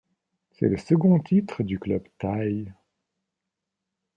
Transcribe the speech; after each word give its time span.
C'est 0.49 0.67
le 0.67 0.77
second 0.77 1.19
titre 1.19 1.61
du 1.61 1.77
club 1.77 2.01
thaï. 2.17 2.73